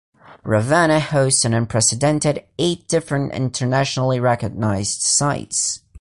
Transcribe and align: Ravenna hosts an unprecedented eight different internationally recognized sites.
Ravenna 0.43 0.99
hosts 0.99 1.45
an 1.45 1.53
unprecedented 1.53 2.43
eight 2.57 2.87
different 2.87 3.33
internationally 3.35 4.19
recognized 4.19 5.01
sites. 5.03 5.81